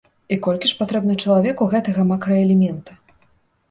[0.35, 3.03] А колькі ж патрэбна чалавеку гэтага макраэлемента?